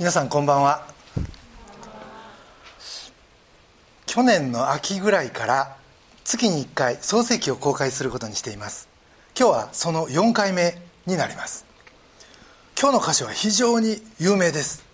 [0.00, 0.86] 皆さんこんばんは。
[4.06, 5.76] 去年の秋ぐらいから
[6.24, 8.88] 月に1回創世記を公開することにしています。
[9.38, 11.66] 今日はその4回目になります。
[12.80, 14.86] 今日の箇所は非常に有名です。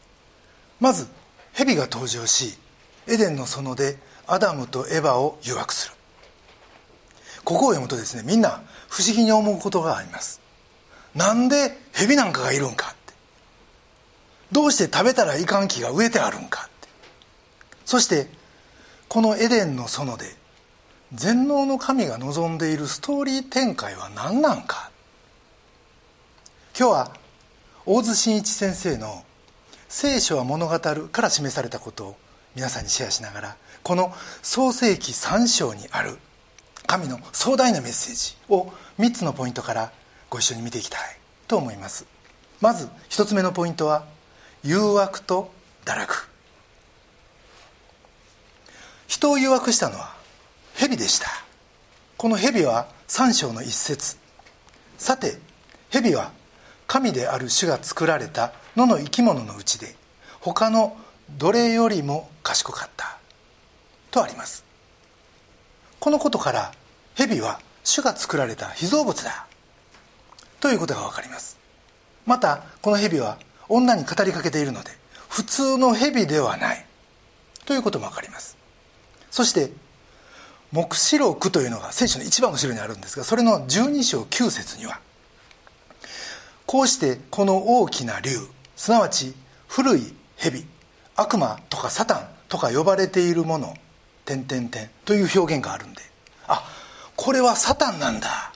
[0.80, 1.06] まず
[1.52, 2.58] 蛇が登場し
[3.06, 5.94] エデンの園でアダムとエバを誘惑する。
[7.44, 10.40] ここを読むとですねみんな不思議に思うことがあります。
[11.14, 12.95] なんで蛇なんかがいるんか。
[14.52, 16.88] どうして食べたらいかん木が植えてあるんかって。
[17.84, 18.28] そして
[19.08, 20.24] このエデンの園で
[21.14, 24.90] 全能の神が望んでいるストーリー展開は何なんか。
[26.78, 27.12] 今日は
[27.86, 29.24] 大津真一先生の
[29.88, 32.16] 「聖書は物語る」から示されたことを
[32.54, 36.18] 皆さんにシェアしながらこの創世紀3章にある
[36.86, 39.92] 神の壮大なメッセージを3つのポイントから
[40.28, 42.04] ご一緒に見ていきたいと思います。
[42.60, 44.04] まず1つ目のポイントは
[44.66, 45.52] 誘惑と
[45.84, 46.28] 堕落。
[49.06, 50.16] 人を誘惑したのは
[50.74, 51.28] 蛇でした。
[52.16, 54.16] この蛇は3章の一節。
[54.98, 55.38] さて
[55.90, 56.32] 蛇は
[56.88, 59.94] 神である主が作られた野の生き物のうちで
[60.40, 60.96] 他の
[61.30, 63.18] どれよりも賢かった。
[64.10, 64.64] とあります。
[66.00, 66.72] このことから
[67.14, 69.46] 蛇は主が作られた被造物だ。
[70.58, 71.56] ということが分かります。
[72.26, 74.90] またこの蛇は女に語りかけているので
[75.28, 76.86] 普通の蛇ではない。
[77.66, 78.56] ということも分かります。
[79.30, 79.70] そして
[80.72, 85.00] 黙示録というのが聖書の一番後ろにあるんですがそれの12章9節には
[86.64, 88.30] こうしてこの大きな竜
[88.76, 89.34] すなわち
[89.68, 90.64] 古い蛇
[91.14, 93.74] 悪魔とかサタンとか呼ばれているもの
[94.24, 96.02] 点点点という表現があるんで
[96.48, 96.64] あ
[97.14, 98.52] これはサタンなんだ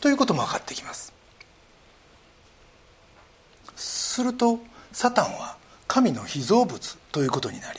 [0.00, 1.15] ということも分かってきます。
[4.16, 4.60] すると
[4.92, 7.78] サタンは神の被造物ということになり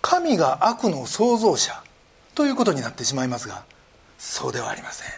[0.00, 1.82] 神が悪の創造者
[2.34, 3.64] ということになってしまいますが
[4.16, 5.12] そうではありません。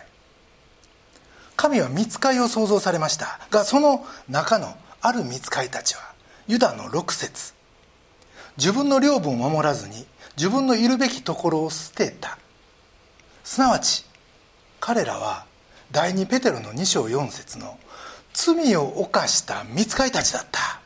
[1.56, 6.00] 神は見つかいを創造されましたがその中のある見つかいたちは
[6.48, 7.54] ユダの6節。
[8.56, 10.04] 自分の領分を守らずに
[10.36, 12.38] 自分のいるべきところを捨てた。
[13.44, 14.04] すなわち
[14.80, 15.46] 彼らは
[15.92, 17.78] 第二ペテロの2章4節の
[18.42, 20.80] 罪を犯した見つかいたちだった。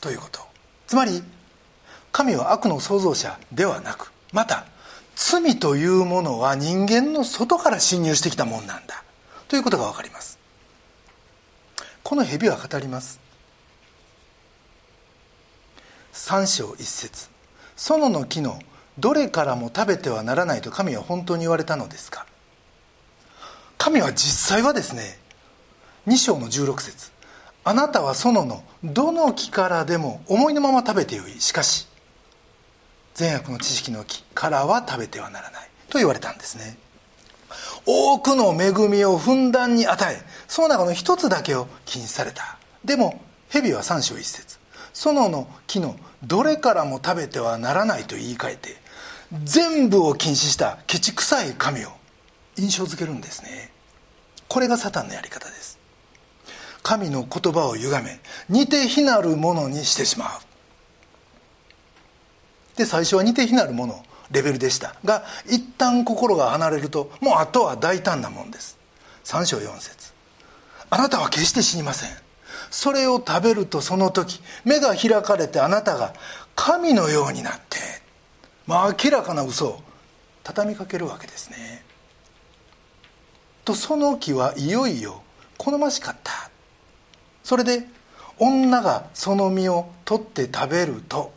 [0.00, 0.40] ということ。
[0.86, 1.22] つまり
[2.12, 4.66] 神は悪の創造者ではなくまた
[5.16, 9.02] 罪というものは人間の外から侵入してきたもんなんだ。
[9.48, 10.38] ということが分かります。
[12.02, 13.20] この蛇は語ります。
[16.12, 17.28] 三章一節。
[17.76, 18.60] 園の木の
[18.98, 22.26] どれからも食べてはならないと神は本当に言われたのですか。
[23.78, 25.18] 神は実際はですね
[26.08, 27.10] 2章の16節。
[27.64, 31.38] あなたは園のどの木からでも思いのまま食べてよい。
[31.38, 31.86] しかし
[33.12, 35.68] 善悪の知識の木からは食べてはならない。
[35.90, 36.78] と言われたんですね。
[37.84, 42.56] 多くの恵みをふんだんに与えその中の一つだけを禁止された。
[42.86, 43.20] でも
[43.50, 44.58] 蛇は三章一節。
[44.94, 48.76] 園の木のどれからも食べてはならないと言い換えて
[49.44, 51.90] 全部を禁止したケチ臭い神を
[52.56, 53.70] 印象づけるんですね。
[54.48, 55.77] これがサタンのやり方です。
[56.82, 60.40] 神の言葉を歪め似て非なるものにしてしまう。
[62.76, 64.94] で最初は似て非なるものレベルでした。
[65.04, 68.78] が一旦心が離れるともうあとは大胆なもんです。
[69.24, 70.12] 3章4節。
[70.90, 72.10] あなたは決して死にません。
[72.70, 76.14] それを食べるとその時目が開かれてあなたが
[76.54, 77.78] 神のようになって。
[78.66, 79.80] まあ明らかな嘘を
[80.44, 81.84] 畳みかけるわけですね。
[83.64, 85.22] とその木はいよいよ
[85.56, 86.47] 好ましかった。
[87.48, 87.86] それで
[88.38, 91.32] 女がその実を取って食べると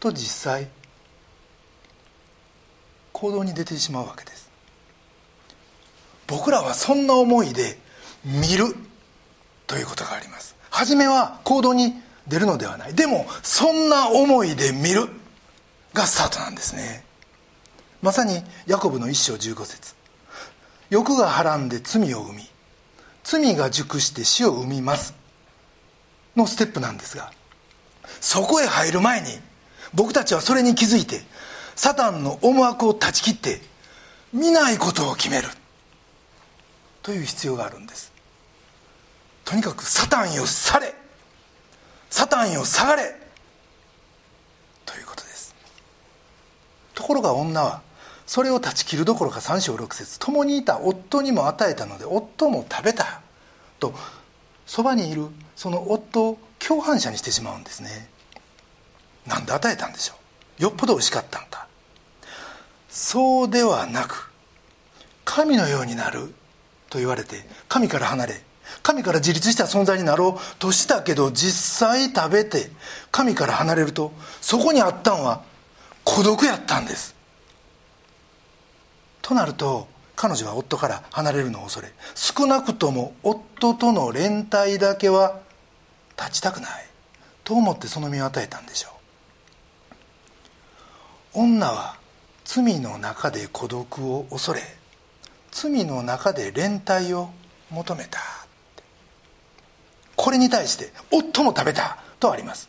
[0.00, 0.66] と実際
[3.12, 4.50] 行動に出てしまうわけです。
[6.26, 7.78] 僕らはそんな思いで
[8.24, 8.74] 見る
[9.68, 10.56] ということがあります。
[10.68, 11.94] 初めは行動に
[12.26, 12.94] 出るのではない。
[12.94, 15.06] でもそんな思いで見る
[15.94, 17.04] がスタートなんですね。
[18.02, 19.94] まさにヤコブの一章15節。
[20.90, 22.50] 欲がはらんで罪を生み
[23.24, 25.14] 罪が熟して死を生みます。
[26.36, 27.32] のステップなんですが
[28.20, 29.26] そこへ入る前に
[29.94, 31.22] 僕たちはそれに気づいて
[31.74, 33.60] サタンの思惑を断ち切って
[34.32, 35.48] 見ないことを決める。
[37.02, 38.12] という必要があるんです。
[39.44, 40.94] とにかくサタンよ去れ。
[42.10, 43.16] サタンよ下がれ。
[44.84, 45.54] ということです。
[46.94, 47.82] ところが女は
[48.30, 53.22] それを断ち切るどころか3章6節共にいた夫にも与えたので夫も食べた
[53.80, 53.92] と
[54.66, 58.08] そばにいるその夫を共犯者にしてしまうんですね。
[59.26, 60.14] なんで与えたんでしょ
[60.60, 60.62] う？
[60.62, 61.66] よっぽど美味しかったんか
[62.88, 64.30] そうではなく
[65.24, 66.32] 神のようになる
[66.88, 68.42] と言われて神から離れ
[68.84, 72.70] 神から自立した存在になろうとしたけど実際食べて
[73.10, 75.42] 神から離れるとそこにあったんは
[76.04, 77.18] 孤独やったんです。
[79.30, 79.86] となると
[80.16, 85.38] 彼女は夫から離れるのを恐れ少なくとも夫との連帯だけは
[86.18, 86.70] 立ちたくない
[87.44, 88.88] と思ってその身を与えたんでしょ
[91.36, 91.42] う。
[91.42, 91.94] 女は
[92.44, 94.62] 罪の中で孤独を恐れ
[95.52, 97.30] 罪の中で連帯を
[97.70, 98.18] 求めた。
[100.16, 102.68] これに対して夫も食べたとあります。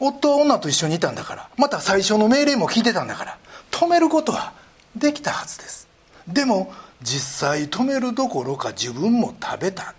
[0.00, 3.38] 夫は女と一緒にいたんだからまた最初の命令も聞いてたんだから
[3.70, 4.56] 止めることは
[4.96, 5.88] できたはずです。
[6.26, 9.94] でも実際止めるどころか自分も食べた。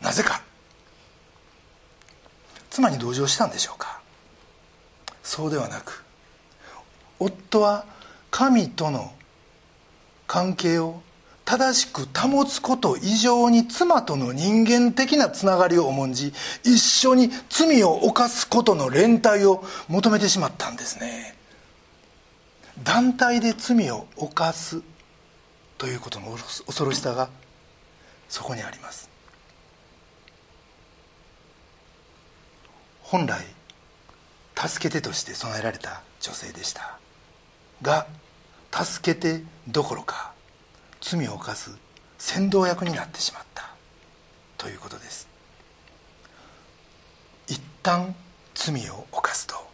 [0.00, 0.42] なぜか。
[2.70, 4.00] 妻に同情したんでしょうか。
[5.22, 6.04] そうではなく
[7.20, 7.84] 夫は
[8.30, 9.12] 神との
[10.26, 11.02] 関係を
[11.44, 16.32] 正しく保つこと以上に妻との人間的なつながりを重んじ
[16.64, 21.34] 一緒に罪を犯すことの連帯を求めてしまったんですね。
[22.82, 24.82] 団体で罪を犯す
[25.76, 26.36] ということの
[26.66, 27.28] 恐ろしさが
[28.28, 29.10] そこにあります。
[33.02, 33.44] 本来
[34.56, 36.98] 助け手として備えられた女性でした
[37.82, 38.06] が
[38.70, 40.32] 助けてどころか
[41.00, 41.76] 罪を犯す
[42.18, 43.70] 先導役になってしまった
[44.58, 45.28] ということです。
[47.48, 48.14] 一旦
[48.54, 49.69] 罪を犯すと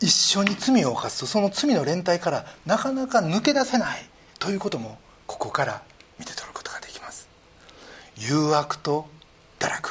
[0.00, 1.20] 一緒に罪を犯す。
[1.20, 3.98] とその罪の連帯からなかなか抜け出せない
[4.38, 5.82] ということもここから
[6.18, 7.28] 見て取ることができます。
[8.16, 9.06] 誘惑と
[9.58, 9.90] 堕落。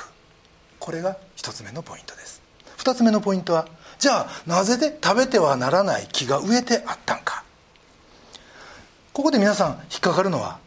[0.80, 2.42] これが一つ目のポイントです。
[2.78, 3.68] 二つ目のポイントは
[4.00, 7.44] じゃあなぜで食べてはならない木が植えてあったんか。
[9.14, 10.60] ここで皆さん引っかかるのは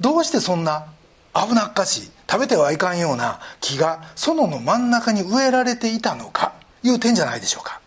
[0.00, 0.86] どうしてそんな
[1.34, 6.54] 危なっかしい食べてはいかんような木が園の真ん中に植えられていたのか。
[6.82, 7.77] いう点じゃないでしょうか。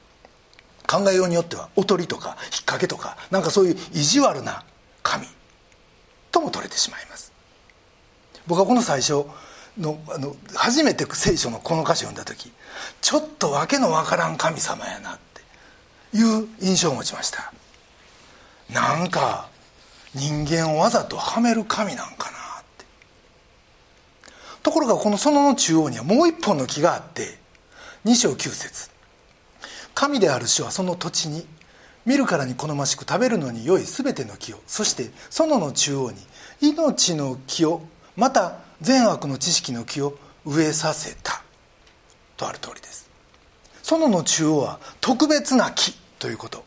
[0.92, 4.66] 考えようによってはおとりとか引っ掛けとかなんかそういう意地悪な
[5.02, 5.26] 神
[6.34, 7.32] とも取れてしまいます。
[8.46, 9.26] 僕はこの最初
[9.80, 12.52] のあの初めて聖書のこの歌詞を読んだ時
[13.00, 15.20] ちょっと訳のわからん神様やなっ
[16.12, 17.54] ていう印象を持ちました。
[18.70, 19.48] なんか
[20.14, 22.86] 人間をわざとはめる神なんかなって。
[24.62, 27.40] ところがこの園の中央にはもう一本の木があって
[28.04, 28.91] 2章9節。
[29.94, 31.46] 神である主はその土地に
[32.06, 34.60] 見るからに好ましく食べるのに良い全ての木を。
[34.68, 36.18] そして園の中央に
[36.62, 37.82] 命の木を
[38.16, 41.44] また善悪の知識の木を植えさせた。
[42.38, 43.10] とある通りです。
[43.84, 46.64] 園の中央は特別な木ということ。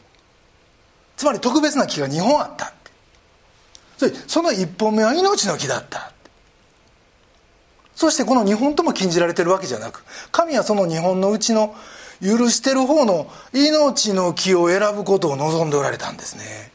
[1.16, 2.72] つまり特別な木が2本あった
[3.96, 6.12] それその1本目は命の木だった
[7.94, 11.74] そしてこの2本とも禁じられてるわけじゃなく神はその2本のうちの
[12.22, 16.72] 許してる方の命の木を選ぶことを望んでおられたんですね。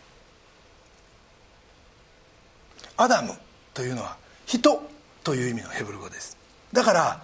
[2.98, 3.34] アダム
[3.74, 4.82] というのは人
[5.24, 6.38] という意味のヘブル語です。
[6.74, 7.24] だから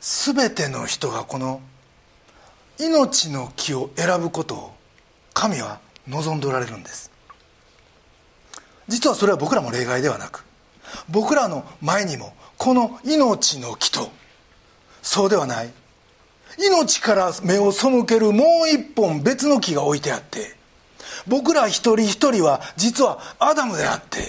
[0.00, 1.60] 全ての人がこの
[2.78, 4.74] 命の木を選ぶことを
[5.34, 7.10] 神は望んでおられるんです。
[8.86, 10.44] 実はそれは僕らも例外ではなく
[11.08, 14.10] 僕らの前にもこの命の木と
[15.02, 15.70] そうではない。
[16.56, 20.56] 命から目を背けるもう一本別の木が置いてあって
[21.26, 24.20] 僕ら一人一人は実はアダムであって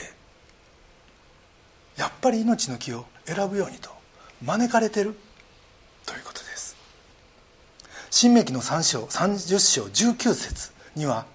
[1.97, 3.89] やっぱり命の木を選ぶようにと
[4.43, 5.17] 招かれてる
[6.05, 6.75] ということです。
[8.09, 11.25] 新明記の3章30章19節には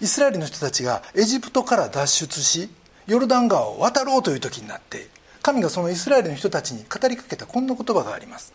[0.00, 2.70] イスラエルの人たちがエジプトから脱出し
[3.06, 5.08] ヨルダン川を渡ろうという時になって
[5.42, 8.52] 神がそのイスラエルの人たちに語りかけたこんな言葉があります。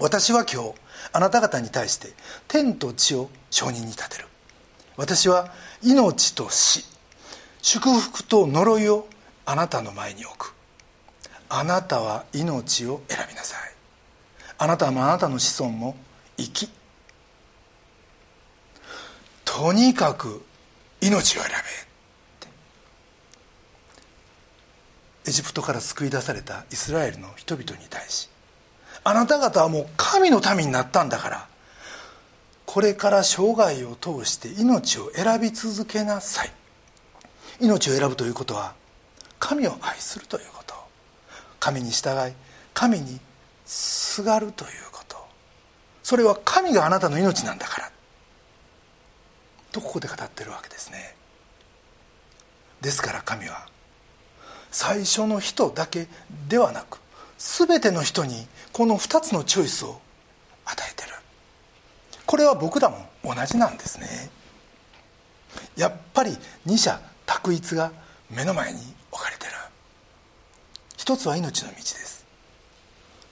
[0.00, 0.74] 私は今日
[1.12, 2.08] あなた方に対して
[2.48, 4.28] 天と地を証人に立てる。
[4.96, 5.52] 私は
[5.82, 6.84] 命と死
[7.60, 9.06] 祝福と呪いを
[9.44, 10.54] あなたの前に置く。
[11.50, 13.60] あなたは命を選びなさい。
[14.56, 15.96] あなたもあなたの子孫も
[16.38, 16.70] 生き。
[19.44, 20.42] とにかく
[21.02, 21.50] 命を選
[25.26, 25.30] べ。
[25.30, 28.29] エジプトから救い出されたイスラエルの人々に対し
[29.04, 31.46] あなた方はもう神の民になったんだから。
[32.66, 36.52] これから生涯を通して命を選び続けなさい。
[37.60, 38.74] 命を選ぶということは
[39.40, 40.74] 神を愛するということ。
[41.58, 42.32] 神に従い
[42.72, 43.18] 神に
[43.66, 45.16] すがるということ。
[46.02, 47.90] それは神があなたの命なんだから。
[49.72, 51.16] とここで語ってるわけですね。
[52.80, 53.66] ですから神は
[54.70, 56.06] 最初の人だけ
[56.48, 56.98] ではなく
[57.40, 59.98] 全ての人にこの2つのチョイスを
[60.66, 61.14] 与えてる。
[62.26, 64.30] これは僕らも同じなんですね。
[65.74, 67.92] やっぱり二者択一が
[68.30, 68.80] 目の前に
[69.10, 69.52] 置かれてる。
[70.98, 72.26] 一つは命の道です。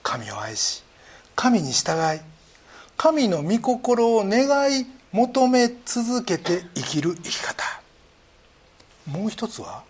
[0.01, 0.81] 神を愛し
[1.35, 2.19] 神に従い
[2.97, 7.63] 神の御心を願い求め続けて生きる生き方。
[9.05, 9.83] もう一つは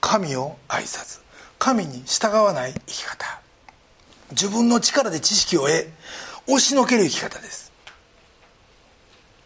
[0.00, 1.25] 神を愛さず。
[1.58, 3.40] 神に従わない生き方。
[4.30, 5.88] 自分の力で知識を得
[6.46, 7.72] 押しのける生き方です。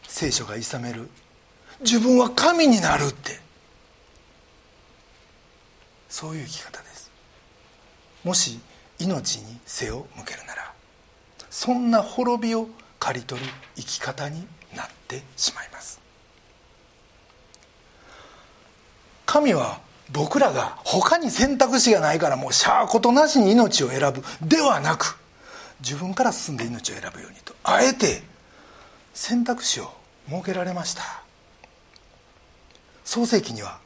[0.08, 1.08] 聖書がいさめる。
[1.80, 3.40] 自分は神になるって。
[6.08, 7.10] そういう生き方です。
[8.24, 8.60] もし
[8.98, 10.74] 命に背を向けるなら
[11.48, 16.00] そんな滅びを刈り取る生き方になってしまいます。
[19.26, 19.80] 神は
[20.12, 24.22] 僕らが他に選択肢がないからもうしゃあことなしに命を選ぶ。
[24.46, 25.18] ではなく
[25.80, 27.54] 自分から進んで命を選ぶようにと。
[27.62, 28.22] あえて
[29.14, 29.92] 選択肢を
[30.28, 31.02] 設けられました。
[33.04, 33.78] 創世記には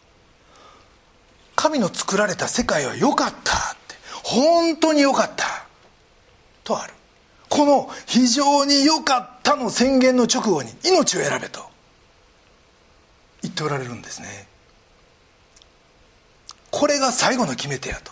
[1.56, 3.36] 神の作られた世界は良かったっ
[3.88, 5.66] て本当に良かった
[6.62, 6.94] とある。
[7.48, 11.60] この非常に良かったの宣言の直後に命を選べと
[13.42, 14.53] 言っておられるんですね。
[16.74, 18.10] これが最後の決め手やと。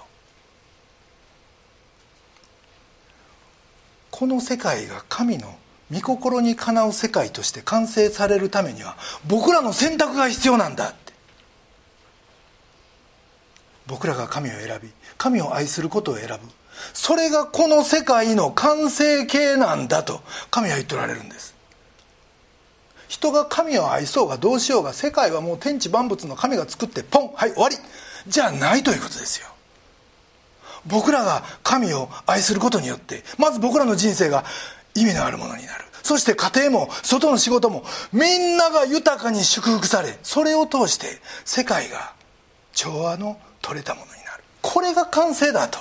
[4.13, 5.53] この世界が神の
[5.93, 11.13] 御心にかなう世界として完成されるためには僕らの選択が必要なんだって。
[13.89, 16.39] 僕らが神を選び神を愛することを選ぶ。
[16.95, 20.21] それがこの世界の完成形なんだと
[20.53, 21.57] 神は言っておられるんです。
[23.09, 27.77] 人が神を愛そうがどうしようが世界はもう天地万物の神が作ってポンはい終わり。
[28.27, 29.49] じゃないということですよ。
[30.87, 34.45] 僕らが神を愛することによってまず僕らの人生が
[34.95, 35.85] 意味のあるものになる。
[36.03, 41.07] そして家庭も外の仕事もみんなが豊かに祝福されそれを通して
[41.45, 42.15] 世界が
[42.73, 44.45] 調和の取れたものになる。
[44.61, 45.79] これが完成だと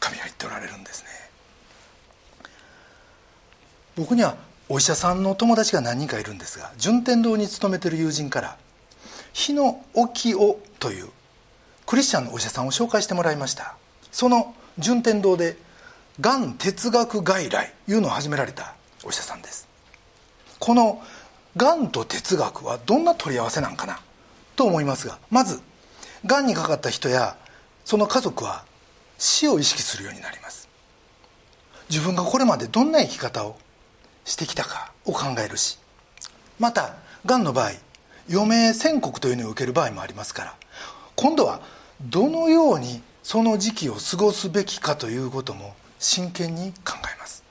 [0.00, 1.08] 神は言っておられるんですね。
[3.94, 4.36] 僕には
[4.74, 8.56] お医者さんの友達が何人かいるんですが順天堂に勤めてる友人から
[9.34, 11.10] 日野沖夫という
[11.84, 13.76] クリスチャンのお医者さんを紹介してもらいました。
[14.10, 15.58] その順天堂で
[16.22, 18.74] がん哲学外来いうのを始められた
[19.04, 19.68] お医者さんです。
[20.58, 21.02] この
[21.54, 24.00] がんと哲学はどんな取り合わせなんかな
[24.56, 25.60] と思いますがまず
[26.24, 27.36] がんにかかった人や
[27.84, 28.64] その家族は
[29.18, 30.66] 死を意識するようになります。
[31.90, 33.56] 自分がこれまでどんな生き方を
[34.24, 35.78] してきたかを考えるし
[36.58, 37.72] またがんの場合
[38.30, 40.56] 余命宣告というのを受ける場合もありますから
[41.16, 41.60] 今度は
[42.00, 47.44] どのようにその時期を過ごすべきかということも真剣に考えます。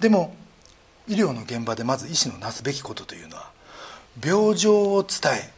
[0.00, 0.34] でも
[1.08, 3.50] 医療の現場でまず医師のなすべきことというのは
[4.24, 5.50] 病状を伝え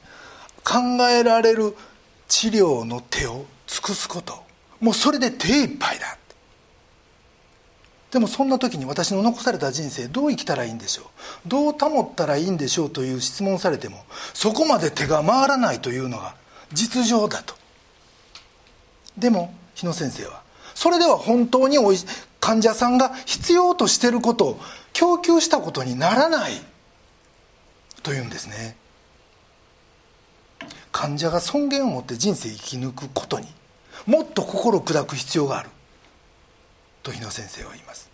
[0.64, 1.76] 考えられる
[2.26, 4.42] 治療の手を尽くすこと。
[4.80, 6.18] もうそれで手一杯だ。
[8.10, 11.02] でもそんな時に私の残された人生どう生きたらいいんでしょ
[11.44, 11.48] う？
[11.48, 16.34] どう保ったらいいんでしょうという質問されてもそこまで手が回らないというのが
[16.72, 17.54] 実情だと。
[19.18, 20.42] でも日野先生は
[20.74, 21.92] それでは本当にお
[22.40, 24.60] 患者さんが必要としてることを
[24.92, 26.52] 供給したことにならない
[28.02, 28.76] というんですね。
[30.92, 33.46] 患者が尊厳を持って人生生き抜くことに
[34.06, 35.68] もっと心砕く必要がある。
[37.08, 38.10] と日野先生は言います。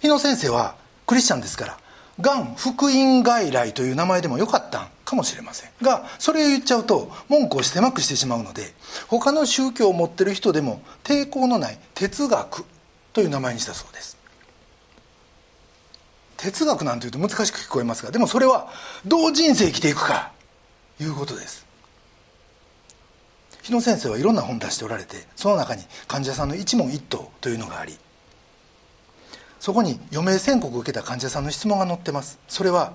[0.00, 1.78] 日野先生はクリスチャンですから
[2.20, 5.70] がん福音外来という名前でもよかったんかもしれません。
[5.82, 8.74] がそれを言っちゃうと文句を狭くしてしまうので
[9.08, 12.64] 他の宗教を持ってる人でも抵抗のない哲学
[13.12, 14.16] という名前にしたそうです。
[16.36, 18.68] 哲学なんていうと難しく聞こえますがでもそれは
[19.06, 20.32] どう人生生きていくか
[21.00, 21.71] いうことです。
[23.62, 27.96] 日野先生はいろんな本出しておられてその中に患者さんの一問一答というのがあり
[29.60, 32.40] そこに余命宣告を受けた患者さんの質問が載ってます。
[32.48, 32.94] それは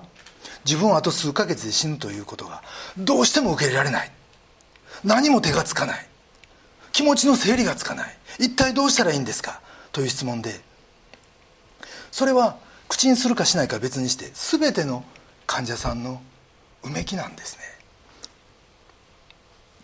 [0.66, 2.62] 自分はあと数ヶ月で死ぬということが
[2.98, 4.10] どうしても受け入れられない。
[5.02, 6.06] 何も手がつかない。
[6.92, 8.14] 気持ちの整理がつかない。
[8.38, 9.62] 一体どうしたらいいんですか？
[9.92, 10.60] という質問で
[12.10, 15.04] それは口にするかしないか別にして全ての
[15.46, 16.20] 患者さんの
[16.82, 17.62] うめきなんですね。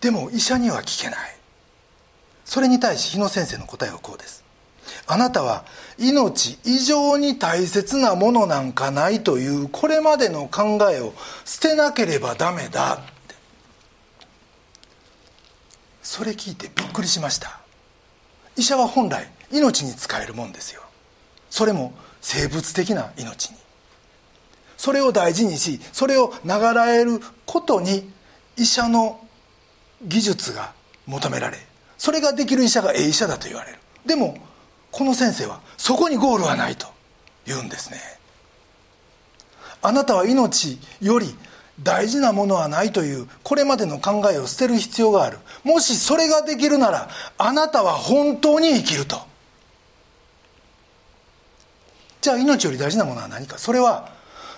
[0.04, 1.18] でも医者には聞けない。
[2.44, 4.44] それに対し日野先生の答えはこうです。
[5.06, 5.64] あなたは
[5.96, 11.14] 命以上に大切なものなんかないというこれまでの考えを
[11.46, 12.96] 捨てなければダメだ。
[12.96, 13.34] って
[16.02, 17.61] それ聞いてびっくりしました。
[18.56, 20.82] 医者は本来命に使えるもんですよ。
[21.49, 23.56] それも生物的な命に。
[24.76, 28.12] それを大事にしそれをながらえることに
[28.58, 29.23] 医者の
[30.04, 30.73] 技術が
[31.06, 31.58] 求められ
[31.99, 33.78] それができる医者がええ医者だと言われる。
[34.04, 34.37] でも
[34.90, 36.87] この先生はそこにゴールはないと
[37.46, 37.99] 言うんですね。
[39.82, 41.34] あなたは命より
[41.82, 45.38] 大事なものはないというこれまでの考えを捨てる必要がある。
[45.62, 47.08] もしそれができるなら
[47.38, 49.18] あなたは本当に生きると。
[52.20, 53.58] じゃあ命より大事なものは何か。
[53.58, 54.12] それは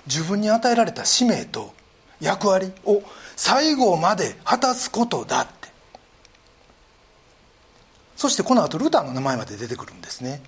[0.06, 1.72] 自分に与えられた使命と
[2.20, 3.02] 役割を
[3.36, 5.68] 最後まで果たすことだって。
[8.16, 10.42] そしてこの後ルターの名前まで出てくるんですね。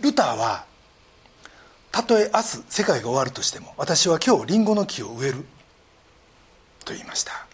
[0.00, 0.64] ルターは
[1.92, 5.44] たとえ明日世界が終わるとしても私は今日リンゴの木を植える
[6.84, 7.46] と言いました。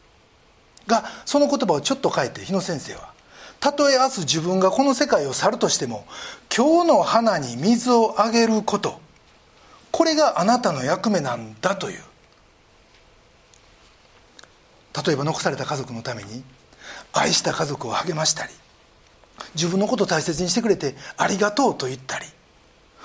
[0.87, 3.13] がその言葉をちょっと変えて日野先生は
[3.59, 6.07] たとえ明日自分がこの世界を去るとしても
[6.55, 9.01] 今日の花に水をあげること。
[9.91, 12.03] これがあなたの役目なんだという。
[15.05, 16.43] 例えば残された家族のために
[17.13, 18.53] 愛した家族を励ましたり
[19.55, 22.27] 自分のことを大切にしてくれてありがとうと言ったり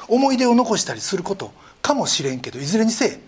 [0.07, 3.19] 思い出を残したりすることかもしれんけどいずれにせ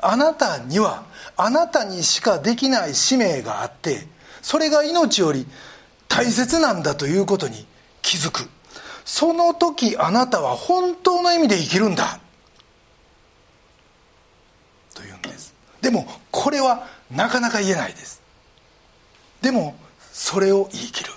[0.00, 1.04] あなたには
[1.36, 4.06] あなたにしかできない使命があって
[4.42, 5.46] それが命より
[6.08, 7.66] 大切なんだということに
[8.02, 8.48] 気づく。
[9.04, 12.20] その時あなたは本当の意味で生きるんだ。
[14.94, 15.54] というんです。
[15.80, 18.19] でもこれはなかなか言えないです。
[19.42, 19.76] でも
[20.12, 21.12] それを言い切る。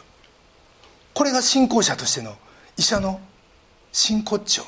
[1.14, 2.36] これが信仰者としての
[2.78, 3.20] 医者の
[3.92, 4.64] 真骨頂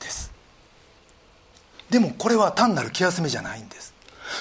[0.00, 0.32] です。
[1.90, 3.94] でもこれは単なる気休めじゃないんです。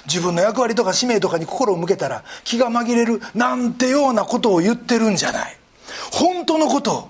[0.08, 5.58] 自分の役割とか使命とかに心を向けたら気が紛れるなんてようなことを言ってるんじゃない。
[6.12, 7.10] 本当のことを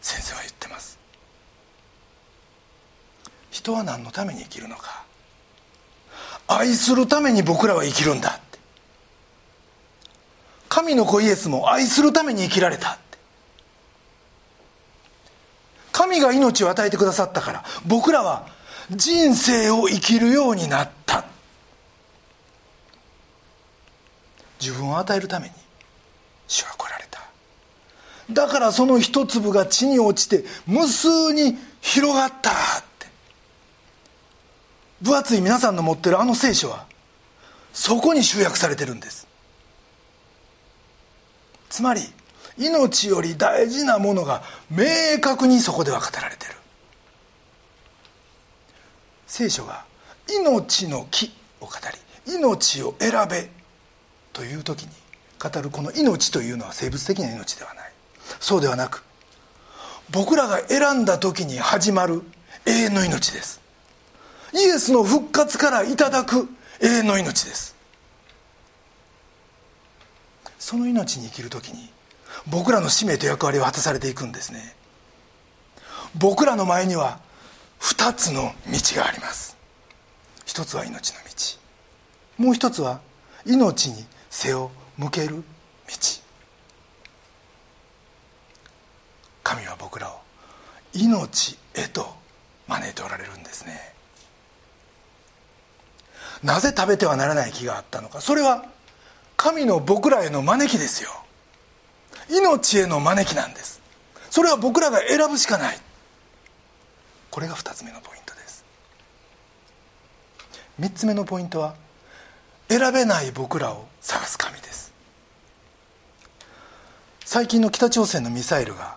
[0.00, 0.98] 先生は言ってます。
[3.50, 5.04] 人は何のために生きるのか。
[6.48, 8.40] 愛するために僕らは生きるんだ。
[10.72, 12.94] 神の子イエスも愛するために生きられた。
[12.94, 13.18] って
[15.92, 18.48] 神が命を与えてくださったから僕らは
[18.90, 21.26] 人生を生きるようになった。
[24.62, 25.52] 自分を与えるために
[26.48, 27.20] 主は来られた。
[28.30, 32.50] だからその一粒が地に落ちて無数に広がった。
[32.50, 32.54] っ
[32.98, 33.08] て
[35.02, 36.86] 分厚い皆さんの持ってるあの聖書は
[37.74, 39.30] そこに集約されてるんです。
[41.72, 42.02] つまり
[42.58, 44.84] 命より大事なものが明
[45.22, 46.52] 確にそこでは語られてる。
[49.26, 49.86] 聖書が
[50.28, 51.32] 命の木
[51.62, 51.72] を語
[52.26, 53.48] り命を選べ
[54.34, 54.90] という時に
[55.40, 57.92] 語るこの命というのは生物的な命ではない。
[58.38, 59.02] そうではなく
[60.10, 62.20] 僕らが選んだ時に始まる
[62.66, 63.62] 永遠の命です。
[64.52, 66.50] イエスの復活からいただく
[66.82, 67.71] 永遠の命です。
[70.62, 71.90] その命に生きる時に
[72.46, 74.76] 僕らの使命と役割を果たされていくんですね。
[76.14, 77.18] 僕らの前には
[77.80, 79.56] 2つの道があります。
[80.46, 81.16] 一つは命の
[82.38, 82.44] 道。
[82.44, 83.00] もう一つは
[83.44, 85.42] 命に背を向ける道。
[89.42, 90.20] 神は僕らを
[90.94, 92.06] 命へと
[92.68, 93.80] 招いておられるんですね。
[96.44, 98.20] なぜ食べてはならない木があったのか。
[98.20, 98.64] それは
[99.42, 101.10] 神の僕らへの招きですよ。
[102.30, 103.82] 命への招きなんです。
[104.30, 105.78] それは僕らが選ぶしかない。
[107.28, 108.64] これが2つ目のポイントです。
[110.78, 111.74] 3つ目のポイントは
[112.68, 114.92] 選べない僕らを探す神です。
[117.24, 118.96] 最近の北朝鮮のミサイルが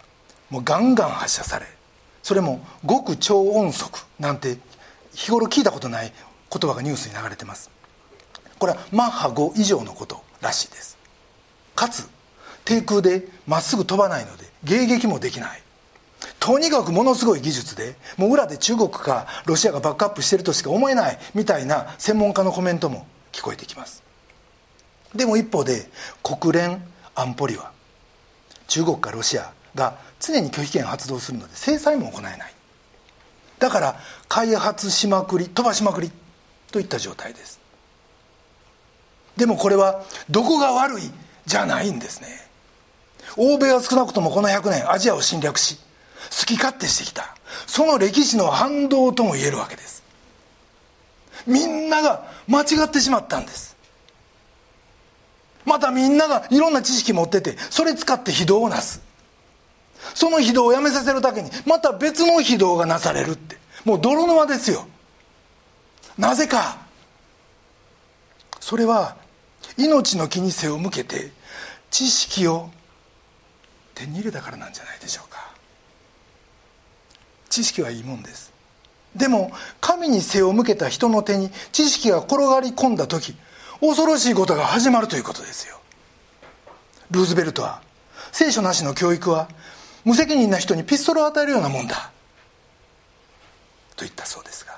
[0.52, 1.66] もうガンガン発射され
[2.22, 4.60] それも極超音速なんて
[5.16, 6.14] 日頃聞いたことない
[6.52, 7.72] 言葉がニュースに流れてます。
[8.60, 10.25] これはマッハ5以上のこと。
[10.46, 10.98] らしいです。
[11.76, 12.08] かつ
[12.64, 15.62] 低空でまっすぐ飛ばないので迎撃もできない。
[16.40, 24.04] とにかくものすごい技術でもう裏で中国かロシアがバックアップしてるとしか思えないみたいな専門家のコメントも聞こえてきます。
[25.14, 25.90] でも一方で
[26.24, 26.82] 国連
[27.16, 27.72] 安保理は
[28.68, 32.54] 中国かロシアが常に拒否権発動するので制裁も行えない。
[33.60, 36.12] だから開発しまくり飛ばしまくり
[36.72, 37.60] といった状態です。
[39.38, 41.12] でもこれはどこが悪い
[41.46, 42.28] じゃないんですね。
[43.38, 45.78] 欧米は少なくともこの100年アジアを侵略し
[46.40, 47.36] 好き勝手してきた。
[47.68, 50.04] その歴史の反動とも言えるわけです。
[51.46, 53.76] みんなが間違ってしまったんです。
[55.66, 59.02] またみんながいろんな知識持っててそれ使って非道をなす。
[60.14, 63.58] その非道をやめさせるだけにまた別の非道がなされるって。
[63.84, 64.88] もう泥沼ですよ。
[66.18, 66.78] なぜか。
[68.60, 69.16] それは
[69.78, 71.32] 命の木に背を向けて
[71.92, 72.70] 知識を
[73.94, 75.54] 手に入れたからなんじゃないでしょうか。
[77.50, 78.54] 知識はいいもんです。
[79.16, 83.34] でも神に背を向けた人の手に知識が転がり込んだ時
[83.80, 85.80] 恐ろしいことが始まるということですよ。
[87.12, 87.82] ルーズベルトは
[88.32, 89.48] 聖書なしの教育は
[90.04, 92.12] 無責任な人にピストルを与えるようなもんだ。
[93.96, 94.78] と言ったそうですが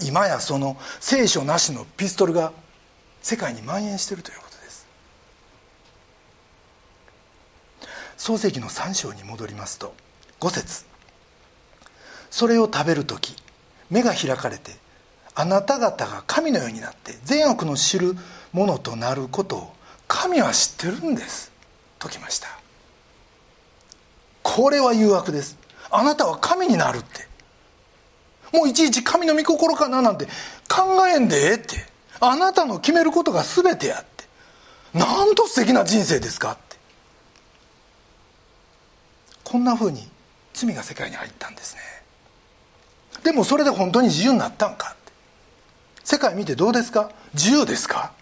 [0.00, 2.52] 今やその聖書なしのピストルが
[3.24, 4.86] 世界に蔓延しているということです。
[8.18, 9.94] 創世紀の3章に戻りますと
[10.40, 10.84] 5節。
[12.30, 13.34] それを食べる時
[13.88, 14.76] 目が開かれて
[15.34, 18.14] あなた方が神のようになって善悪の知る
[18.52, 19.74] ものとなることを
[20.06, 21.50] 神は知ってるんです
[21.98, 22.48] ときました。
[24.42, 25.56] これは誘惑です。
[25.90, 27.26] あなたは神になるって。
[28.52, 30.26] もういちいち神の御心かななんて
[30.68, 31.93] 考えんでええって。
[32.20, 34.24] あなたの決めることが全てやって。
[34.98, 36.76] なんと素敵な人生ですかって。
[39.42, 40.08] こんなふうに
[40.52, 41.80] 罪が世界に入ったんですね。
[43.22, 45.12] でもそれで本当に自由になったんかって。
[46.04, 47.10] 世界見てどうですか？
[47.34, 48.12] 自由ですか？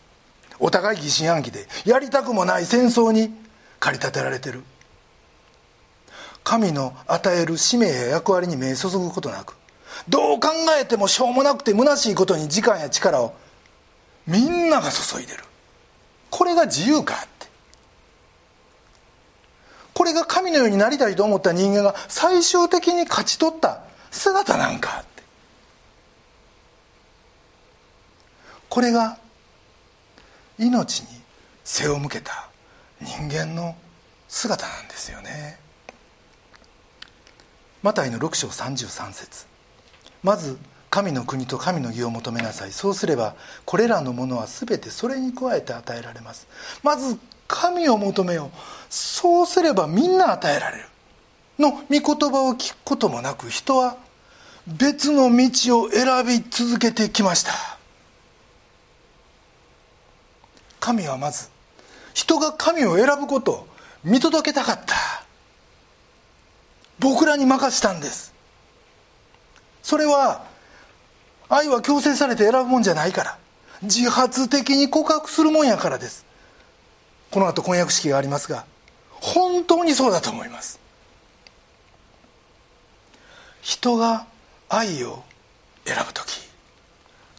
[0.58, 3.34] お互い疑心暗鬼でやりたくもない戦争に
[3.80, 4.62] 駆り立てられてる。
[6.44, 9.54] 神の与える使命や役割に目注ぐことなく
[10.08, 13.34] どう考えてもしょうもなくて虚しいことに時間や力を
[14.26, 15.44] みんなが注いでる。
[16.30, 17.46] これが自由かって。
[19.94, 25.22] これが神のようになりたいと思った人間が最終的に勝ち取った姿なんかって。
[28.68, 29.18] これが
[30.58, 31.06] 命に
[31.64, 32.48] 背を向けた
[33.00, 33.76] 人間の
[34.28, 35.58] 姿なんですよね。
[37.82, 39.46] マタイの6章33節
[40.22, 40.56] まず
[40.92, 42.70] 神の国と神の義を求めなさい。
[42.70, 46.46] そうすればこれらのものは全てそれに加えて与えられます。
[46.82, 48.58] まず神を求めよう。
[48.90, 50.84] そうすればみんな与えられる。
[51.58, 53.96] の御言葉を聞くこともなく人は
[54.66, 57.52] 別の道を選び続けてきました。
[60.78, 61.48] 神はまず
[62.12, 63.66] 人が神を選ぶことを
[64.04, 64.94] 見届けたかった。
[66.98, 68.34] 僕らに任したんです。
[69.82, 70.51] それは
[71.54, 73.38] 愛は強制されて選ぶもんじゃないから。
[73.82, 76.24] 自発的に告白するもんやからです。
[77.30, 78.64] この後婚約式がありますが
[79.10, 80.80] 本当にそうだと思います。
[83.60, 84.26] 人が
[84.68, 85.22] 愛を
[85.84, 86.48] 選ぶ時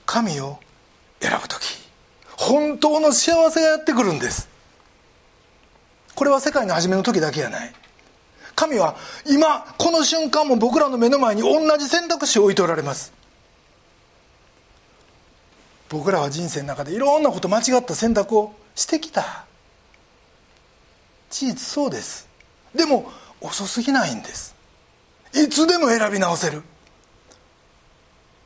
[0.05, 0.59] 神を
[1.19, 1.79] 選ぶ時
[2.37, 4.47] 本当の幸せがやってくるんです。
[6.13, 7.73] これは世界の初めの時だけやない。
[8.55, 8.95] 神は
[9.25, 13.22] 今この瞬間も僕らの目の前に同じ選択肢を置いておられます。
[15.93, 19.45] 僕らは人生の中でいろんなこと間違った選択をしてきた。
[21.29, 22.27] 事実そうです。
[22.73, 24.55] でも遅すぎないんです。
[25.35, 26.63] いつでも選び直せる。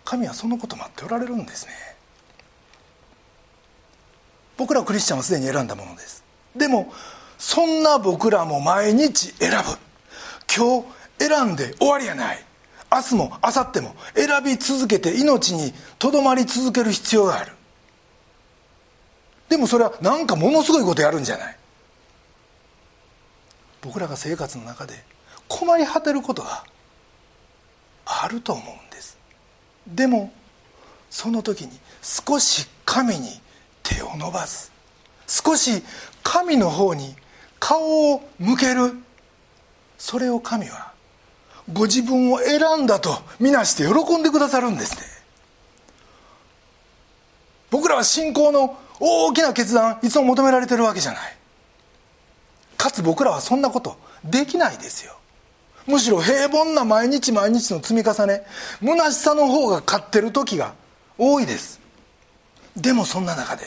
[0.03, 1.71] 神はそのこと待っておられるんですね。
[4.57, 6.25] 僕らクリスチャンはすでに選んだものです。
[6.53, 6.91] でも
[7.37, 9.57] そんな僕らも毎日選ぶ。
[10.53, 10.87] 今日
[11.19, 12.46] 選んで終わりやない。
[12.91, 17.51] 明日も明後日も選び続けて命にとどまり続ける必要がある。
[19.49, 21.57] でもそれは何かものすごいことやるんじゃない。
[23.81, 24.93] 僕らが生活の中で
[25.47, 26.63] 困り果てることが
[28.05, 29.17] あると思うんです。
[29.87, 30.31] でも
[31.09, 31.71] その時に
[32.01, 33.29] 少し神に
[33.83, 34.71] 手を伸ばす。
[35.27, 35.83] 少し
[36.23, 37.15] 神の方に
[37.59, 38.93] 顔を向ける。
[39.97, 40.86] それを神は
[41.71, 45.01] ご自分を選んだとみなして喜んでくださるんですね。
[47.69, 51.37] 僕らは信仰の大きな決断いつも求められてるわけじゃない。
[52.77, 55.17] かつ僕らはそんなことできないですよ。
[55.85, 58.43] むしろ平凡な毎日毎日の積み重ね
[58.81, 60.73] 虚しさの方が勝ってる時が
[61.17, 61.79] 多いです。
[62.75, 63.65] でもそんな中で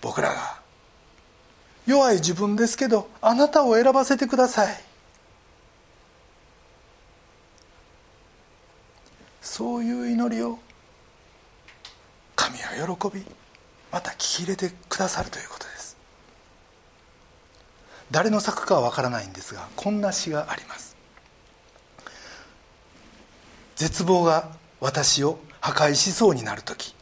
[0.00, 0.58] 僕らが
[1.86, 4.93] 弱い自分ですけどあなたを選ばせてください。
[9.44, 10.58] そういう祈りを
[12.34, 13.24] 神は喜び
[13.92, 15.96] また聞き入れてくださるということです。
[18.10, 20.96] 誰の作かは分からないんですがこんな詩があります。
[23.76, 26.94] 絶望が私を破壊しそうになる時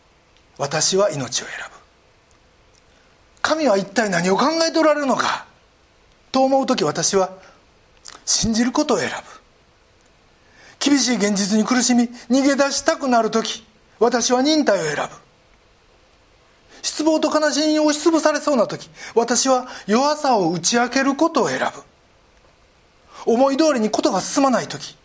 [0.58, 1.76] 私は命を選ぶ。
[3.40, 5.46] 神は一体何を考えておられるのか
[6.32, 7.38] と思う時私は
[8.24, 9.41] 信じることを選ぶ。
[10.82, 13.64] 厳しい現実に苦しみ逃げ出したくなる時
[14.00, 15.02] 私は忍耐を選ぶ。
[16.82, 21.66] 失望と悲しみに押しつぶされそうな時私は弱さを打ち明けることを選ぶ。
[23.24, 24.96] 思い通りにことが進まない時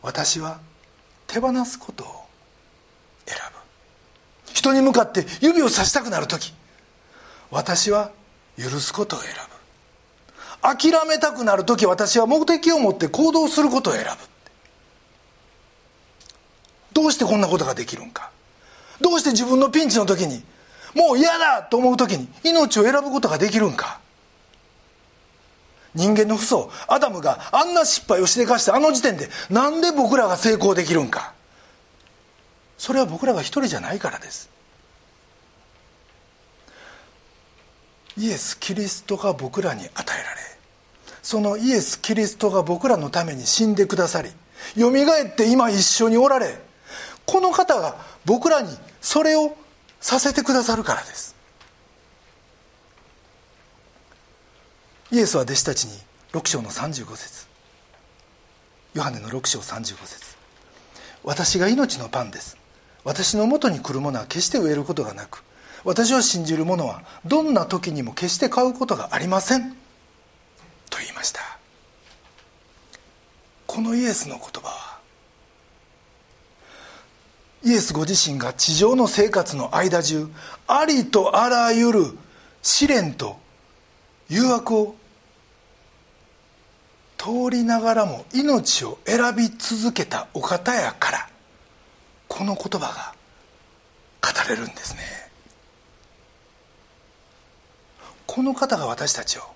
[0.00, 0.60] 私は
[1.26, 2.06] 手放すことを
[3.26, 4.54] 選ぶ。
[4.54, 6.54] 人に向かって指をさしたくなる時
[7.50, 8.12] 私は
[8.56, 9.53] 許すことを選ぶ。
[10.64, 14.10] 諦めたくなる時私は目的を持って行動することを選ぶ。
[16.94, 18.30] どうしてこんなことができるんか。
[18.98, 20.42] どうして自分のピンチの時に
[20.94, 24.00] もう嫌だと思う時に命を選ぶことができるんか。
[25.94, 31.34] 人間の不相アダムがあんな失敗をしでかしてあの時点でなんで僕らが成功できるんか。
[32.78, 34.48] それは僕らが一人じゃないからです。
[38.16, 40.53] イエス・キリストが僕らに与えられ
[41.24, 44.30] そのイエス・キリストが僕らのために死んでくださり
[44.76, 46.58] よみがえって今一緒におられ
[47.24, 48.68] この方が僕らに
[49.00, 49.56] それを
[50.00, 51.34] させてくださるからです。
[55.10, 55.98] イエスは弟子たちに
[56.32, 57.46] 6章の35節。
[58.92, 60.36] ヨハネの6章35節。
[61.22, 62.58] 私が命のパンです。
[63.02, 65.42] 私のもとに来るものは決して植えることがなく
[65.84, 69.83] 私を信じる者はどんな時にも決して買うことがありません。
[70.94, 71.40] と言いました。
[73.66, 75.00] このイエスの言葉は
[77.64, 80.28] イエスご自身が地上の生活の間中
[80.68, 82.04] ありとあらゆる
[82.62, 83.36] 試練と
[84.28, 84.94] 誘惑を
[87.18, 91.28] 通りながらも命を選び続けたお方やから
[92.28, 93.14] この言葉が
[94.22, 95.00] 語れるんですね。
[98.26, 99.53] この方が私たちを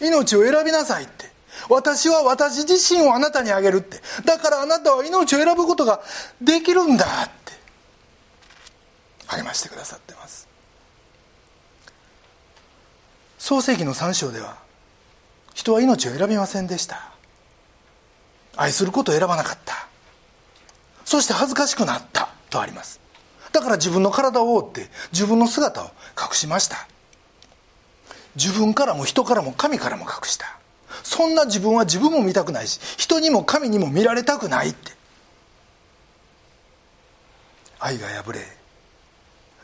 [0.00, 1.32] 命を選びなさいって。
[1.68, 4.00] 私は私自身をあなたにあげるって。
[4.24, 6.02] だからあなたは命を選ぶことが
[6.40, 7.52] できるんだって。
[9.26, 10.48] 励ましてくださってます。
[13.38, 14.56] 創世紀の3章では
[15.52, 17.12] 人は命を選びませんでした。
[18.56, 19.88] 愛することを選ばなかった。
[21.04, 23.00] そして恥ずかしくなったとあります。
[23.52, 26.88] だから自分の体を覆って自分の姿を隠しました。
[28.36, 30.58] 自分からも人からも神からも隠した。
[31.02, 34.92] そんな自分は自分も見たくないし人にも神にも見られたくないって。
[37.78, 38.40] 愛が破れ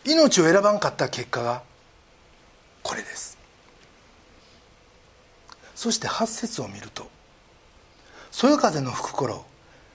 [0.05, 1.63] 命を選ばんかった結果が
[2.83, 3.39] これです。
[5.75, 7.09] そして8節を見ると
[8.31, 9.47] そよ風の吹く頃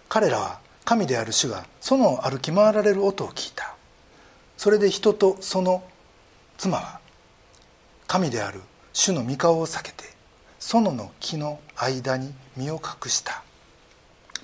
[0.10, 3.76] 彼らは神である主が園を歩き回られる音を聞いた。
[4.58, 5.84] それで人とその
[6.58, 7.00] 妻は
[8.08, 8.62] 神である
[8.94, 10.06] 主の御顔を避けて
[10.60, 13.44] 園の木の間に身を隠した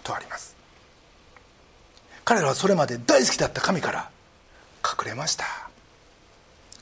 [0.03, 0.55] とあります。
[2.23, 4.09] 彼らはそれまで大好きだった神から
[4.83, 5.45] 隠れました。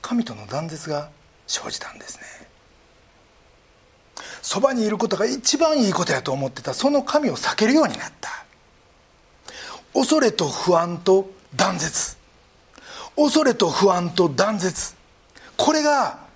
[0.02, 1.10] 神との断絶が
[1.48, 2.24] 生じたんですね。
[4.42, 8.30] そばにいることが一番いいことやと思ってたその神を避けるようになった。
[9.94, 12.18] 恐れと不安と断絶。
[13.15, 14.96] 恐れと不安と断絶。
[15.58, 16.29] これが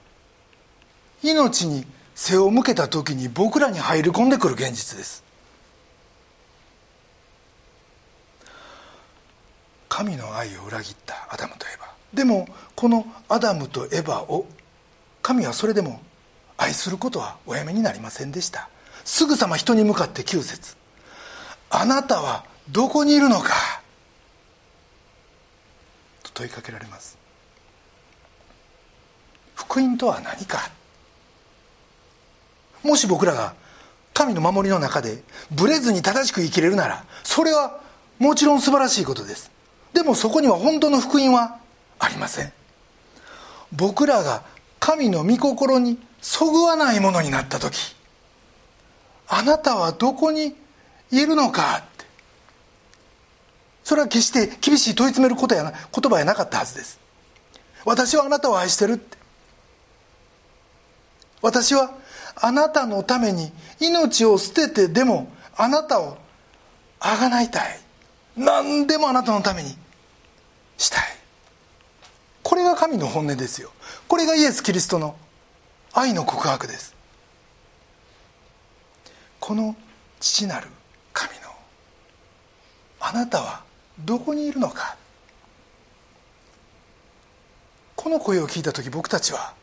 [1.24, 5.24] 命に背を向けた時に僕らに入り込んでくる現実です。
[9.90, 14.46] 神の愛を裏切ったアダムとエバでもこのアダムとエバを
[15.22, 16.02] 神はそれでも
[16.58, 18.70] 愛することはおやめになりませんでした。
[19.06, 20.76] すぐさま人に向かって9節
[21.70, 23.54] あなたはどこにいるのか?」
[26.24, 27.18] と問いかけられます。
[29.56, 30.72] 福音とは何か？
[32.84, 33.54] もし僕らが
[34.14, 37.80] 神の守りの中でブレずに正しく生きれるならそれは
[38.20, 39.52] もちろん素晴らしいことです。
[39.94, 41.58] でもそこには本当の福音は
[42.00, 42.52] ありません。
[43.72, 44.44] 僕らが
[44.80, 47.96] 神の御心にそぐわないものになった時
[49.28, 50.56] あなたはどこに
[51.12, 52.06] いるのかって
[53.84, 57.00] それは決して厳しい問い詰めることやな言葉やなかったはずです。
[57.86, 59.18] 私はあなたを愛してるって。
[61.42, 61.92] 私は
[62.36, 66.18] あなたのために命を捨ててでもあなたを
[67.00, 67.80] あがないたい。
[68.36, 69.76] 何でもあなたのために
[70.78, 71.04] したい。
[72.42, 73.72] これが神の本音ですよ。
[74.08, 75.16] これがイエス・キリストの
[75.94, 76.96] 愛の告白です。
[79.40, 79.76] この
[80.20, 80.68] 父なる
[81.12, 81.50] 神の
[83.00, 83.64] あなたは
[84.00, 84.98] どこにいるのか。
[87.96, 89.54] この声を聞いた時僕たちは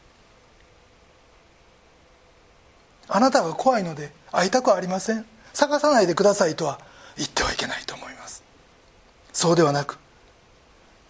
[3.13, 5.27] あなたが怖いので会いたくありません。
[5.53, 6.79] 探さないでくださいとは
[7.17, 8.43] 言ってはいけないと思います。
[9.33, 9.99] そうではなく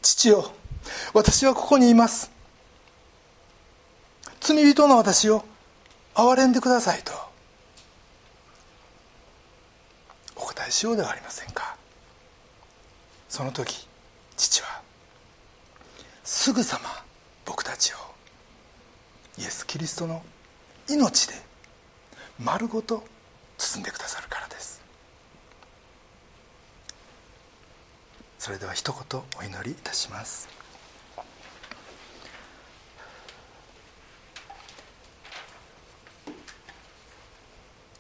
[0.03, 0.51] 父よ
[1.13, 2.31] 私はここにいます。
[4.41, 5.45] 罪人の私を
[6.15, 7.13] 憐れんでくださいと
[10.37, 11.77] お答えしようではありませんか。
[13.29, 13.87] その時
[14.37, 14.81] 父は
[16.25, 17.05] すぐさま
[17.45, 17.97] 僕たちを
[19.39, 20.23] イエス・キリストの
[20.89, 21.50] 命で
[22.43, 23.05] 丸ごと
[23.59, 24.81] 包んでくださるからです。
[28.39, 30.49] それでは一言お祈りいたします。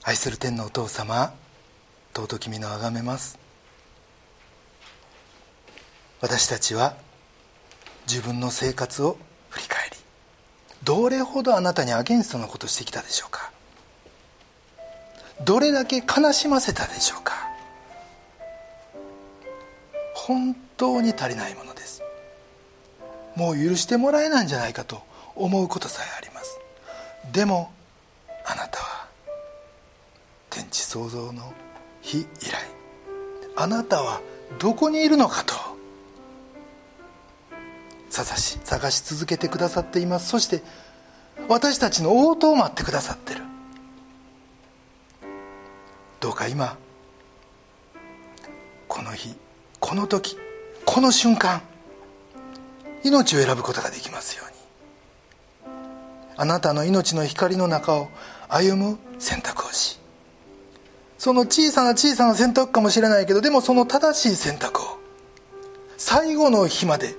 [0.02, 1.34] 愛する天のお父様
[2.14, 3.38] 尊き皆をあがめます。
[6.22, 6.96] 私たちは
[8.08, 9.18] 自分の生活を
[9.50, 9.96] 振り返り
[10.82, 13.49] どれほどあなたにアゲンストのことしてきたでしょうか。
[15.44, 17.34] どれだけ悲しませたでしょうか？
[20.14, 22.02] 本当に足りないものです。
[23.36, 25.02] もう許してもらえないんじゃないかと
[25.34, 26.60] 思うことさえあります。
[27.32, 27.72] でも
[28.44, 29.06] あなたは
[30.50, 31.52] 天地創造の
[32.02, 32.26] 日以来
[33.56, 34.20] あなたは
[34.58, 35.54] どこにいるのかと
[38.10, 40.28] 探し探し続けてくださっています。
[40.28, 40.62] そして
[41.48, 43.42] 私たちの応答を待ってくださってる。
[46.50, 46.76] 今
[48.88, 49.36] この日
[49.78, 50.36] この時
[50.84, 51.62] この瞬間
[53.04, 54.50] 命を選ぶことができますように。
[56.36, 58.08] あなたの命の光の中を
[58.48, 60.00] 歩む選択をし
[61.18, 64.98] その小さな小さな選択かもしれないけどでもその正しい選択を
[65.98, 67.14] 最後の日まで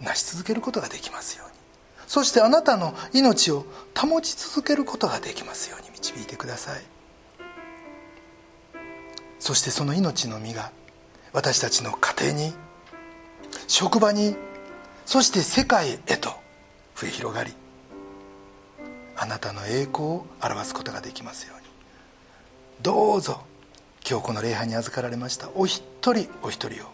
[0.00, 1.54] 成し続けることができますように。
[2.06, 3.64] そしてあなたの命を
[3.96, 6.99] 保ち続けることができますように導いてください。
[9.40, 10.70] そしてその命の実が
[11.32, 12.52] 私たちの家庭に
[13.66, 14.36] 職場に
[15.06, 16.30] そして世界へと
[16.94, 17.52] 増え広がり
[19.16, 21.68] あなたの栄光を表すことができますように。
[22.82, 23.42] どうぞ
[24.08, 25.82] 今日この礼拝に預かられましたお一
[26.14, 26.88] 人お一人を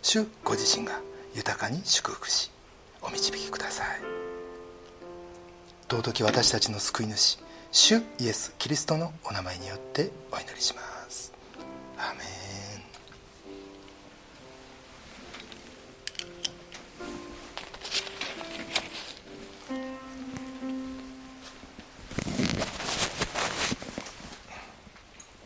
[0.00, 1.00] 主ご自身が
[1.34, 2.50] 豊かに祝福し
[3.02, 3.86] お導きください。
[5.90, 7.38] 尊き私たちの救い主
[7.72, 10.99] 主イエス・キリストのお名前によってお祈りします。
[12.00, 12.69] 아멘.